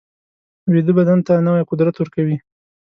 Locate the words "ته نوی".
1.27-1.61